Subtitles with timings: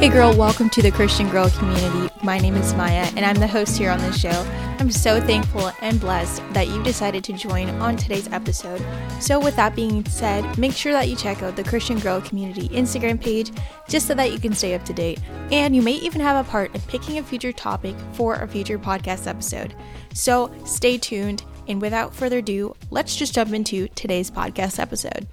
[0.00, 2.10] Hey girl, welcome to the Christian Girl community.
[2.22, 4.30] My name is Maya and I'm the host here on this show.
[4.78, 8.82] I'm so thankful and blessed that you decided to join on today's episode.
[9.20, 12.70] So, with that being said, make sure that you check out the Christian Girl community
[12.70, 13.52] Instagram page
[13.90, 15.20] just so that you can stay up to date.
[15.52, 18.78] And you may even have a part in picking a future topic for a future
[18.78, 19.74] podcast episode.
[20.14, 21.44] So, stay tuned.
[21.68, 25.28] And without further ado, let's just jump into today's podcast episode.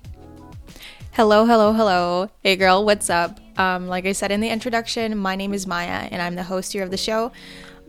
[1.14, 2.30] Hello, hello, hello.
[2.44, 3.40] Hey girl, what's up?
[3.58, 6.74] Um, like I said in the introduction, my name is Maya and I'm the host
[6.74, 7.32] here of the show.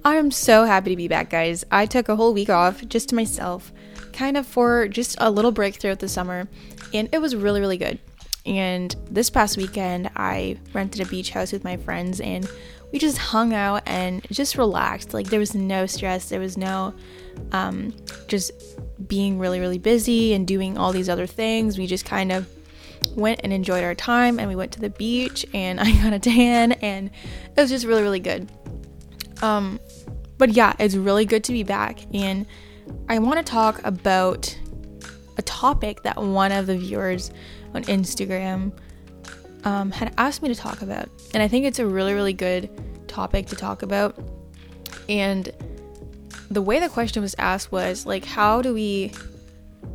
[0.04, 1.64] I'm so happy to be back, guys.
[1.70, 3.72] I took a whole week off just to myself,
[4.12, 6.48] kind of for just a little break throughout the summer,
[6.94, 7.98] and it was really, really good.
[8.46, 12.48] And this past weekend, I rented a beach house with my friends and
[12.92, 15.12] we just hung out and just relaxed.
[15.12, 16.94] Like, there was no stress, there was no
[17.52, 17.94] um,
[18.27, 18.52] just
[19.06, 21.77] being really, really busy and doing all these other things.
[21.77, 22.48] We just kind of
[23.14, 26.18] went and enjoyed our time and we went to the beach and I got a
[26.18, 27.10] tan and
[27.56, 28.50] it was just really really good.
[29.42, 29.80] Um
[30.36, 32.46] but yeah, it's really good to be back and
[33.08, 34.56] I want to talk about
[35.36, 37.30] a topic that one of the viewers
[37.74, 38.72] on Instagram
[39.64, 41.08] um, had asked me to talk about.
[41.34, 42.70] And I think it's a really, really good
[43.08, 44.19] topic to talk about.
[45.08, 45.50] And
[46.50, 49.12] the way the question was asked was like, how do we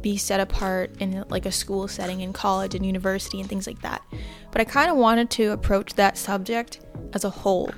[0.04, 3.82] be set apart in like a school setting in college and university and things like
[3.82, 4.04] that.
[4.52, 6.82] But I kind of wanted to approach that subject
[7.14, 7.72] as a whole.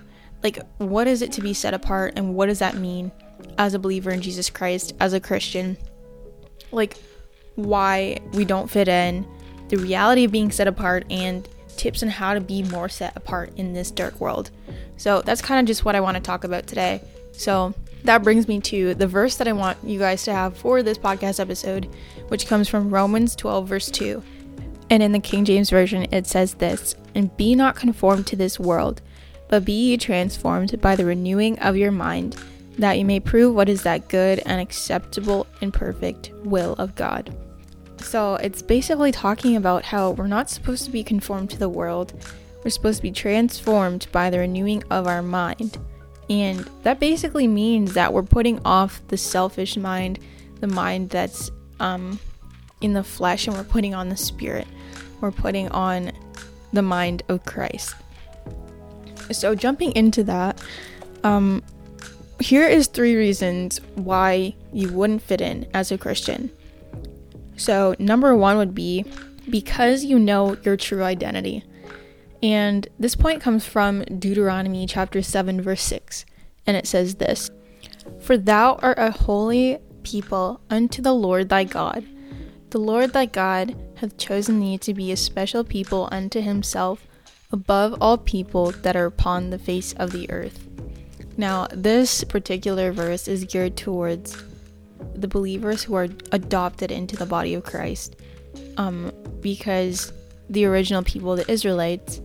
[0.43, 3.11] Like, what is it to be set apart, and what does that mean
[3.57, 5.77] as a believer in Jesus Christ, as a Christian?
[6.71, 6.97] Like,
[7.55, 9.25] why we don't fit in,
[9.69, 13.53] the reality of being set apart, and tips on how to be more set apart
[13.55, 14.51] in this dark world.
[14.97, 17.01] So, that's kind of just what I want to talk about today.
[17.31, 17.73] So,
[18.05, 20.97] that brings me to the verse that I want you guys to have for this
[20.97, 21.89] podcast episode,
[22.27, 24.21] which comes from Romans 12, verse 2.
[24.89, 28.59] And in the King James Version, it says this And be not conformed to this
[28.59, 29.01] world,
[29.47, 32.35] but be ye transformed by the renewing of your mind,
[32.77, 37.35] that you may prove what is that good and acceptable and perfect will of God.
[38.01, 42.13] So it's basically talking about how we're not supposed to be conformed to the world,
[42.63, 45.79] we're supposed to be transformed by the renewing of our mind.
[46.29, 50.19] And that basically means that we're putting off the selfish mind,
[50.59, 52.19] the mind that's um,
[52.81, 54.67] in the flesh, and we're putting on the spirit.
[55.21, 56.11] We're putting on
[56.73, 57.95] the mind of Christ.
[59.31, 60.61] So, jumping into that,
[61.23, 61.63] um,
[62.39, 66.51] here is three reasons why you wouldn't fit in as a Christian.
[67.57, 69.05] So, number one would be
[69.49, 71.63] because you know your true identity.
[72.45, 76.27] And this point comes from Deuteronomy chapter 7, verse 6.
[76.67, 77.49] And it says this
[78.19, 82.05] For thou art a holy people unto the Lord thy God.
[82.69, 87.07] The Lord thy God hath chosen thee to be a special people unto himself
[87.51, 90.67] above all people that are upon the face of the earth.
[91.37, 94.43] Now, this particular verse is geared towards
[95.15, 98.17] the believers who are adopted into the body of Christ.
[98.77, 100.13] Um, because
[100.47, 102.21] the original people, the Israelites,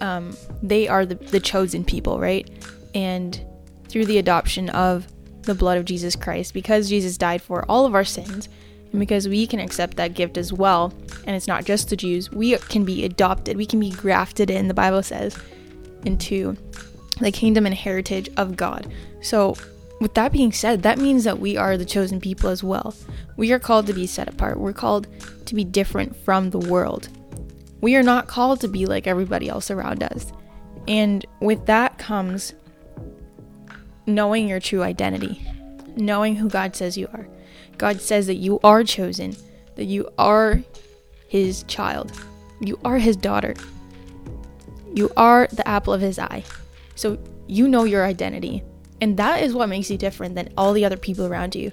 [0.00, 2.48] um, they are the, the chosen people, right?
[2.94, 3.40] And
[3.88, 5.06] through the adoption of
[5.42, 8.48] the blood of Jesus Christ, because Jesus died for all of our sins,
[8.92, 10.92] and because we can accept that gift as well,
[11.26, 14.68] and it's not just the Jews, we can be adopted, we can be grafted in,
[14.68, 15.36] the Bible says,
[16.04, 16.56] into
[17.20, 18.92] the kingdom and heritage of God.
[19.22, 19.56] So,
[20.00, 22.94] with that being said, that means that we are the chosen people as well.
[23.38, 25.08] We are called to be set apart, we're called
[25.46, 27.08] to be different from the world.
[27.86, 30.32] We are not called to be like everybody else around us.
[30.88, 32.52] And with that comes
[34.06, 35.40] knowing your true identity,
[35.94, 37.28] knowing who God says you are.
[37.78, 39.36] God says that you are chosen,
[39.76, 40.64] that you are
[41.28, 42.10] His child,
[42.58, 43.54] you are His daughter,
[44.92, 46.42] you are the apple of His eye.
[46.96, 47.16] So
[47.46, 48.64] you know your identity.
[49.00, 51.70] And that is what makes you different than all the other people around you.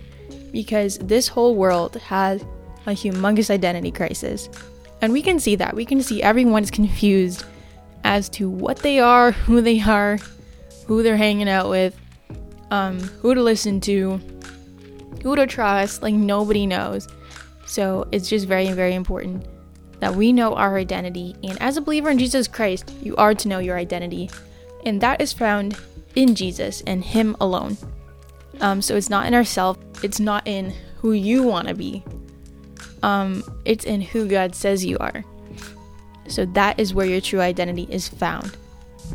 [0.52, 2.44] Because this whole world has
[2.86, 4.48] a humongous identity crisis.
[5.04, 5.76] And we can see that.
[5.76, 7.44] We can see everyone's confused
[8.06, 10.18] as to what they are, who they are,
[10.88, 11.94] who they're hanging out with,
[12.72, 14.22] um, who to listen to,
[15.22, 16.04] who to trust.
[16.04, 17.10] Like, nobody knows.
[17.66, 19.46] So, it's just very, very important
[20.00, 21.36] that we know our identity.
[21.44, 24.30] And as a believer in Jesus Christ, you are to know your identity.
[24.86, 25.78] And that is found
[26.16, 27.76] in Jesus and Him alone.
[28.62, 32.06] Um, so, it's not in ourselves, it's not in who you want to be,
[33.04, 35.24] um, it's in who God says you are.
[36.28, 38.58] So that is where your true identity is found.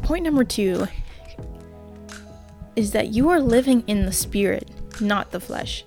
[0.02, 0.86] Point number two
[2.76, 4.70] is that you are living in the spirit,
[5.00, 5.84] not the flesh.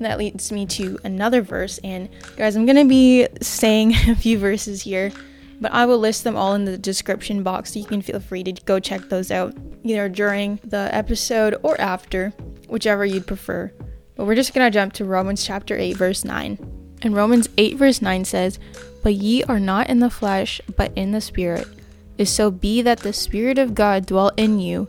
[0.00, 4.82] that leads me to another verse, and guys, I'm gonna be saying a few verses
[4.82, 5.12] here
[5.60, 8.44] But I will list them all in the description box so you can feel free
[8.44, 12.30] to go check those out either during the episode or after,
[12.68, 13.72] whichever you'd prefer.
[14.16, 16.73] But we're just going to jump to Romans chapter 8, verse 9.
[17.04, 18.58] And Romans 8, verse 9 says,
[19.02, 21.68] But ye are not in the flesh, but in the Spirit.
[22.16, 24.88] If so be that the Spirit of God dwell in you.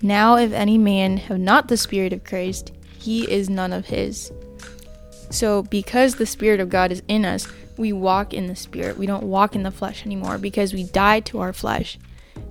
[0.00, 4.32] Now, if any man have not the Spirit of Christ, he is none of his.
[5.28, 7.46] So, because the Spirit of God is in us,
[7.76, 8.96] we walk in the Spirit.
[8.96, 11.98] We don't walk in the flesh anymore because we died to our flesh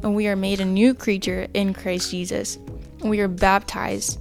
[0.03, 2.59] and we are made a new creature in Christ Jesus.
[3.03, 4.19] We are baptized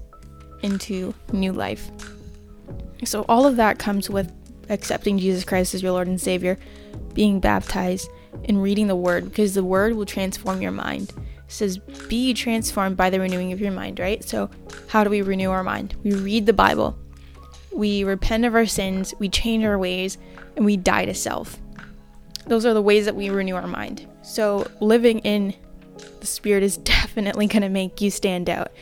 [0.63, 1.91] into new life.
[3.05, 4.33] So, all of that comes with
[4.69, 6.59] accepting Jesus Christ as your Lord and Savior,
[7.15, 8.11] being baptized,
[8.45, 11.11] and reading the Word because the Word will transform your mind.
[11.11, 11.79] It says,
[12.09, 14.23] Be transformed by the renewing of your mind, right?
[14.23, 14.51] So,
[14.89, 15.97] how do we renew our mind?
[16.05, 16.99] We read the Bible,
[17.73, 20.19] we repent of our sins, we change our ways,
[20.57, 21.59] and we die to self.
[22.47, 24.07] Those are the ways that we renew our mind.
[24.23, 25.55] So, living in
[26.21, 28.73] the Spirit is definitely going to make you stand out.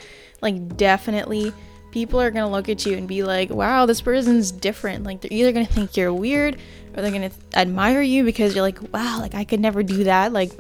[0.41, 1.53] Like, definitely
[1.97, 5.03] people are gonna look at you and be like, wow, this person's different.
[5.03, 6.59] Like, they're either gonna think you're weird
[6.95, 10.31] or they're gonna admire you because you're like, wow, like, I could never do that.
[10.31, 10.53] Like,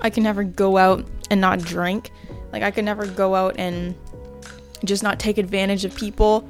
[0.00, 2.12] I could never go out and not drink.
[2.52, 3.96] Like, I could never go out and
[4.84, 6.48] just not take advantage of people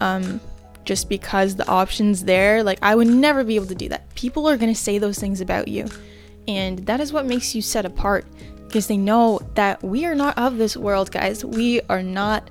[0.00, 0.40] um,
[0.86, 2.62] just because the option's there.
[2.62, 4.14] Like, I would never be able to do that.
[4.14, 5.88] People are gonna say those things about you.
[6.48, 8.24] And that is what makes you set apart
[8.66, 11.44] because they know that we are not of this world, guys.
[11.44, 12.48] We are not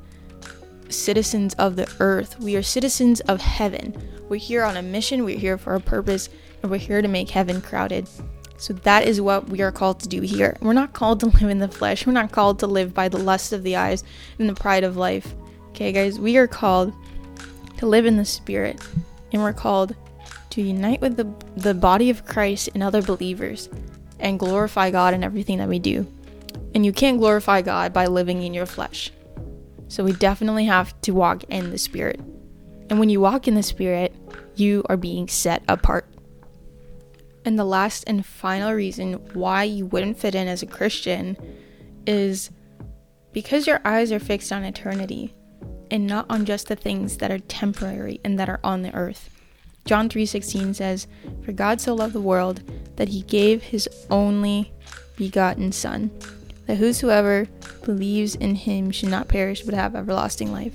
[0.90, 2.40] citizens of the earth.
[2.40, 3.96] We are citizens of heaven.
[4.30, 6.30] We're here on a mission, we're here for a purpose,
[6.62, 8.08] and we're here to make heaven crowded.
[8.58, 10.58] So that is what we are called to do here.
[10.62, 12.08] We're not called to live in the flesh.
[12.08, 14.04] We're not called to live by the lust of the eyes
[14.40, 15.34] and the pride of life.
[15.70, 16.94] Okay, guys, we are called
[17.78, 18.82] to live in the spirit,
[19.32, 19.96] and we're called
[20.52, 23.70] to unite with the, the body of Christ and other believers
[24.20, 26.08] and glorify God in everything that we do.
[26.76, 29.12] And you can't glorify God by living in your flesh.
[29.94, 32.20] So we definitely have to walk in the Spirit.
[32.90, 34.12] And when you walk in the Spirit,
[34.56, 36.08] you are being set apart.
[37.46, 41.38] And the last and final reason why you wouldn't fit in as a Christian
[42.08, 42.50] is
[43.34, 45.36] because your eyes are fixed on eternity
[45.92, 49.30] and not on just the things that are temporary and that are on the earth.
[49.86, 51.06] John 3:16 says,
[51.44, 52.64] "For God so loved the world
[52.96, 54.74] that he gave his only
[55.18, 56.10] begotten son,
[56.66, 57.48] that whosoever
[57.84, 60.74] believes in him should not perish but have everlasting life.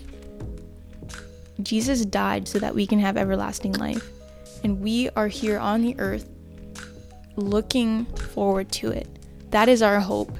[1.63, 4.09] Jesus died so that we can have everlasting life,
[4.63, 6.29] and we are here on the earth
[7.37, 9.09] looking forward to it.
[9.51, 10.37] That is our hope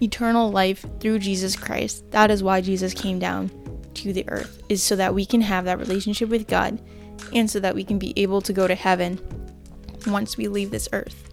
[0.00, 2.10] eternal life through Jesus Christ.
[2.10, 3.50] That is why Jesus came down
[3.94, 6.80] to the earth, is so that we can have that relationship with God
[7.34, 9.20] and so that we can be able to go to heaven
[10.06, 11.28] once we leave this earth.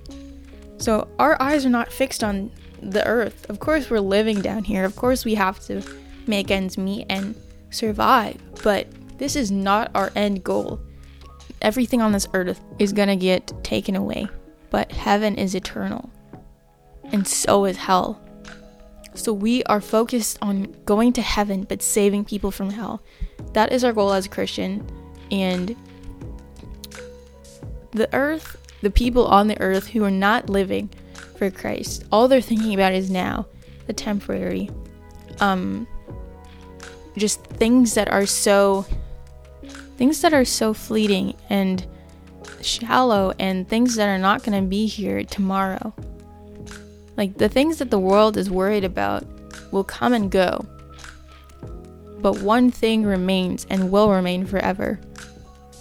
[0.78, 2.52] So our eyes are not fixed on
[2.82, 3.50] the earth.
[3.50, 4.86] Of course, we're living down here.
[4.86, 5.82] Of course, we have to
[6.28, 7.36] make ends meet and
[7.70, 8.38] survive.
[8.64, 8.88] But
[9.18, 10.80] this is not our end goal.
[11.62, 14.28] Everything on this earth is going to get taken away,
[14.70, 16.10] but heaven is eternal.
[17.12, 18.22] And so is hell.
[19.14, 23.02] So we are focused on going to heaven but saving people from hell.
[23.54, 24.88] That is our goal as a Christian.
[25.32, 25.76] And
[27.92, 30.90] the earth, the people on the earth who are not living
[31.40, 32.04] for Christ.
[32.12, 33.48] All they're thinking about is now,
[33.88, 34.70] the temporary.
[35.40, 35.88] Um
[37.18, 38.86] just things that are so
[39.98, 41.86] things that are so fleeting and
[42.62, 45.94] shallow and things that are not going to be here tomorrow.
[47.18, 49.26] Like the things that the world is worried about
[49.72, 50.66] will come and go.
[52.22, 55.00] But one thing remains and will remain forever,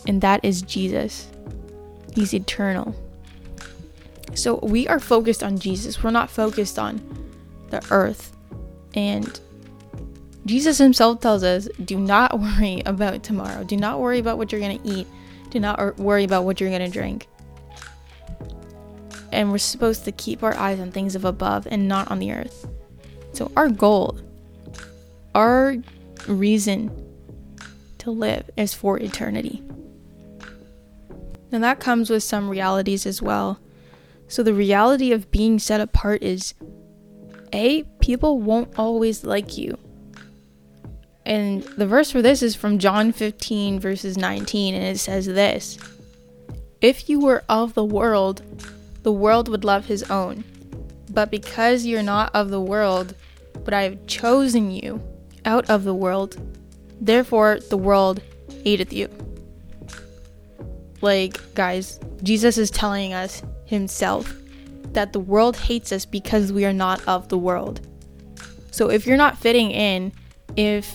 [0.06, 1.28] and that is Jesus.
[2.14, 2.94] He's eternal.
[4.38, 6.02] So we are focused on Jesus.
[6.02, 7.02] We're not focused on
[7.70, 8.36] the earth.
[8.94, 9.38] And
[10.46, 13.64] Jesus himself tells us do not worry about tomorrow.
[13.64, 15.08] Do not worry about what you're going to eat.
[15.50, 17.26] Do not worry about what you're going to drink.
[19.32, 22.32] And we're supposed to keep our eyes on things of above and not on the
[22.32, 22.68] earth.
[23.32, 24.18] So, our goal,
[25.34, 25.76] our
[26.28, 26.90] reason
[27.98, 29.62] to live is for eternity.
[31.50, 33.58] And that comes with some realities as well.
[34.28, 36.54] So the reality of being set apart is
[37.52, 39.78] A, people won't always like you.
[41.24, 45.78] And the verse for this is from John 15, verses 19, and it says this
[46.80, 48.42] If you were of the world,
[49.02, 50.44] the world would love his own.
[51.10, 53.14] But because you're not of the world,
[53.64, 55.02] but I have chosen you
[55.44, 56.36] out of the world,
[57.00, 58.22] therefore the world
[58.64, 59.08] hateth you.
[61.00, 64.34] Like, guys, Jesus is telling us himself
[64.92, 67.86] that the world hates us because we are not of the world.
[68.70, 70.12] So if you're not fitting in,
[70.56, 70.92] if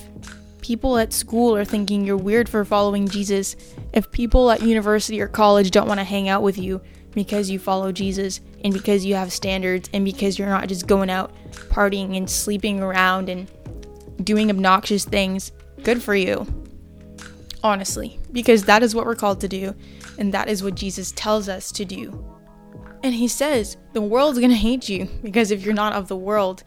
[0.61, 3.55] people at school are thinking you're weird for following Jesus,
[3.93, 7.59] if people at university or college don't want to hang out with you because you
[7.59, 11.31] follow Jesus and because you have standards and because you're not just going out
[11.69, 13.51] partying and sleeping around and
[14.23, 15.51] doing obnoxious things,
[15.83, 16.47] good for you.
[17.61, 19.75] Honestly, because that is what we're called to do
[20.17, 22.32] and that is what Jesus tells us to do.
[23.03, 26.63] And he says, the world's gonna hate you because if you're not of the world,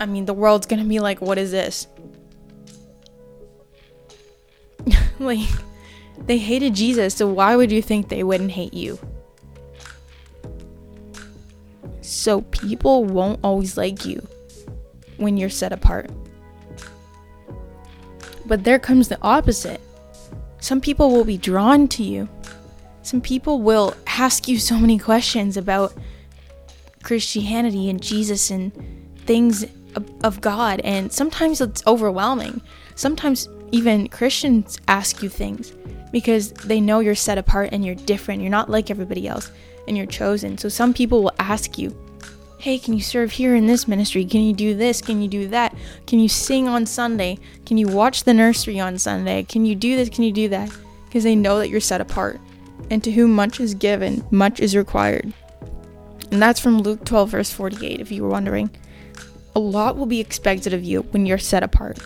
[0.00, 1.86] I mean, the world's gonna be like, what is this?
[5.18, 5.46] like,
[6.26, 8.98] they hated Jesus, so why would you think they wouldn't hate you?
[12.00, 14.26] So people won't always like you
[15.18, 16.10] when you're set apart.
[18.46, 19.80] But there comes the opposite.
[20.60, 22.28] Some people will be drawn to you.
[23.02, 25.94] Some people will ask you so many questions about
[27.02, 28.72] Christianity and Jesus and
[29.24, 29.64] things
[30.22, 32.60] of, God, and sometimes it's overwhelming.
[32.94, 35.72] Sometimes even Christians ask you things
[36.12, 38.42] because they know you're set apart and you're different.
[38.42, 39.50] You're not like everybody else
[39.88, 40.58] and you're chosen.
[40.58, 41.96] So some people will ask you,
[42.58, 44.26] Hey, can you serve here in this ministry?
[44.26, 45.00] Can you do this?
[45.00, 45.74] Can you do that?
[46.06, 47.38] Can you sing on Sunday?
[47.64, 49.44] Can you watch the nursery on Sunday?
[49.44, 50.10] Can you do this?
[50.10, 50.70] Can you do that?
[51.06, 52.38] Because they know that you're set apart.
[52.90, 55.32] And to whom much is given, much is required.
[56.30, 58.70] And that's from Luke 12, verse 48, if you were wondering.
[59.56, 61.98] A lot will be expected of you when you're set apart.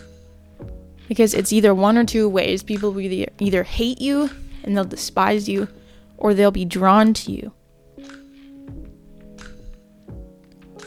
[1.09, 2.63] Because it's either one or two ways.
[2.63, 4.31] People will either, hate you
[4.63, 5.69] and they'll despise you,
[6.17, 7.53] or they'll be drawn to you.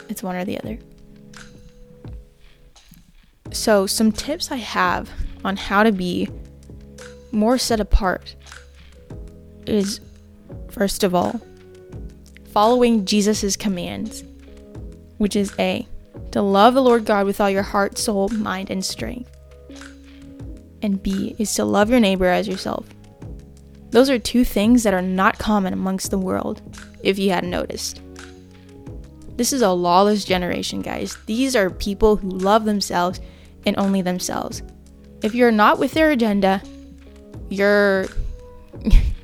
[0.09, 0.79] It's one or the other.
[3.51, 5.11] So, some tips I have
[5.45, 6.27] on how to be
[7.31, 8.35] more set apart
[9.69, 10.01] is
[10.69, 11.41] first of all,
[12.51, 14.23] following Jesus' commands,
[15.17, 15.87] which is A,
[16.31, 19.35] to love the Lord God with all your heart, soul, mind, and strength.
[20.81, 22.85] And B is to love your neighbor as yourself.
[23.89, 26.61] Those are two things that are not common amongst the world,
[27.03, 28.01] if you hadn't noticed.
[29.37, 31.17] This is a lawless generation, guys.
[31.25, 33.21] These are people who love themselves
[33.65, 34.61] and only themselves.
[35.21, 36.61] If you're not with their agenda,
[37.49, 38.07] you're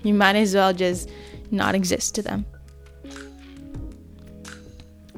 [0.03, 1.09] you might as well just
[1.51, 2.45] not exist to them.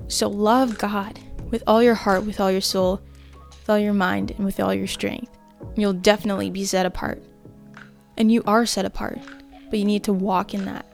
[0.08, 3.02] So love God with all your heart, with all your soul,
[3.50, 5.32] with all your mind, and with all your strength.
[5.76, 7.22] You'll definitely be set apart.
[8.18, 9.20] And you are set apart,
[9.70, 10.86] but you need to walk in that.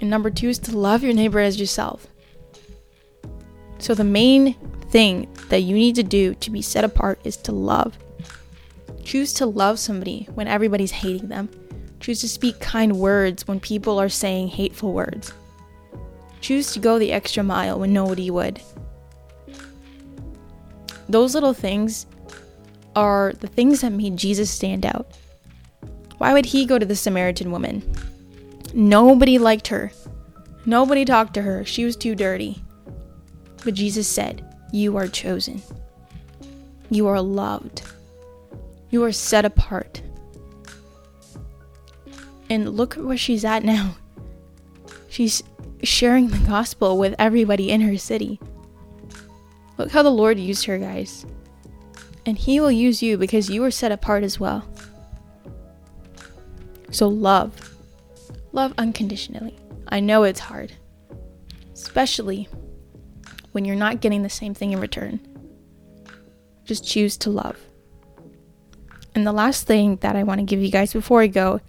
[0.00, 2.06] And number two is to love your neighbor as yourself.
[3.78, 4.54] So, the main
[4.90, 7.96] thing that you need to do to be set apart is to love.
[9.04, 11.48] Choose to love somebody when everybody's hating them.
[12.00, 15.32] Choose to speak kind words when people are saying hateful words.
[16.40, 18.60] Choose to go the extra mile when nobody would.
[21.08, 22.06] Those little things
[22.94, 25.16] are the things that made Jesus stand out.
[26.18, 27.82] Why would he go to the Samaritan woman?
[28.74, 29.92] Nobody liked her.
[30.66, 31.64] Nobody talked to her.
[31.64, 32.62] She was too dirty.
[33.64, 35.62] But Jesus said, You are chosen.
[36.90, 37.82] You are loved.
[38.90, 40.02] You are set apart.
[42.50, 43.96] And look where she's at now.
[45.08, 45.42] She's
[45.82, 48.40] sharing the gospel with everybody in her city.
[49.76, 51.24] Look how the Lord used her, guys.
[52.26, 54.68] And He will use you because you are set apart as well.
[56.90, 57.74] So love.
[58.52, 59.56] Love unconditionally.
[59.88, 60.72] I know it's hard,
[61.72, 62.48] especially
[63.52, 65.20] when you're not getting the same thing in return.
[66.64, 67.58] Just choose to love.
[69.14, 71.60] And the last thing that I want to give you guys before I go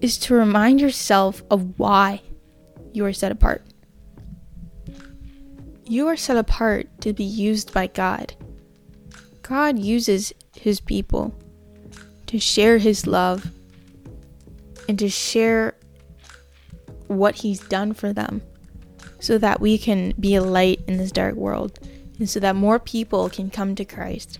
[0.00, 2.22] is to remind yourself of why
[2.92, 3.62] you are set apart.
[5.86, 8.34] You are set apart to be used by God.
[9.42, 11.34] God uses his people
[12.26, 13.50] to share his love
[14.88, 15.74] and to share
[17.08, 18.42] what he's done for them
[19.18, 21.78] so that we can be a light in this dark world
[22.18, 24.38] and so that more people can come to Christ.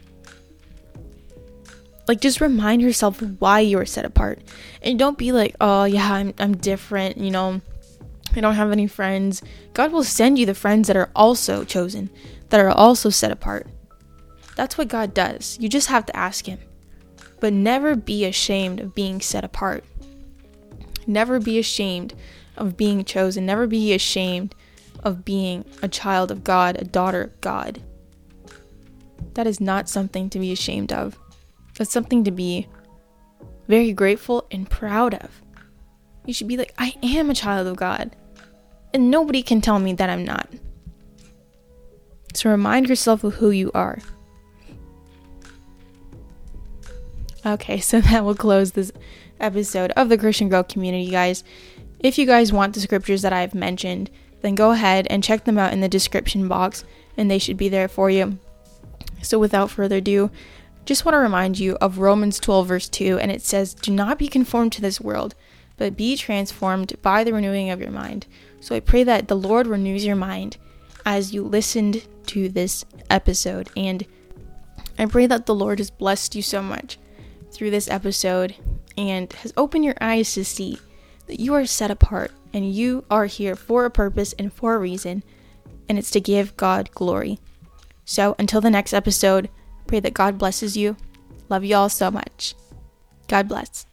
[2.11, 4.41] Like just remind yourself why you are set apart.
[4.83, 7.61] And don't be like, "Oh, yeah, I'm I'm different, you know.
[8.35, 9.43] I don't have any friends."
[9.75, 12.11] God will send you the friends that are also chosen,
[12.49, 13.69] that are also set apart.
[14.57, 15.57] That's what God does.
[15.61, 16.59] You just have to ask him.
[17.39, 19.85] But never be ashamed of being set apart.
[21.07, 22.15] Never be ashamed
[22.57, 23.47] of being chosen.
[23.47, 24.57] Never be ashamed
[25.05, 27.81] of being a child of God, a daughter of God.
[29.35, 31.17] That is not something to be ashamed of.
[31.81, 32.69] That's something to be
[33.67, 35.41] very grateful and proud of.
[36.27, 38.15] You should be like, I am a child of God.
[38.93, 40.47] And nobody can tell me that I'm not.
[42.35, 43.99] So remind yourself of who you are.
[47.47, 48.93] Okay, so that will close this
[49.41, 51.45] episode of the Christian Girl community, guys.
[51.99, 54.11] If you guys want the scriptures that I've mentioned,
[54.43, 56.85] then go ahead and check them out in the description box,
[57.17, 58.39] and they should be there for you.
[59.23, 60.31] So, without further ado,
[60.85, 64.19] just want to remind you of Romans 12, verse 2, and it says, Do not
[64.19, 65.35] be conformed to this world,
[65.77, 68.27] but be transformed by the renewing of your mind.
[68.61, 70.57] So, I pray that the Lord renews your mind
[71.07, 74.05] as you listened to this episode, and
[74.99, 76.99] I pray that the Lord has blessed you so much
[77.53, 78.55] through this episode
[78.97, 80.79] and has opened your eyes to see
[81.27, 84.79] that you are set apart and you are here for a purpose and for a
[84.79, 85.23] reason,
[85.89, 87.39] and it's to give God glory.
[88.05, 89.49] So until the next episode,
[89.91, 90.97] pray that God blesses you.
[91.49, 92.55] Love you all so much.
[93.27, 93.87] God bless.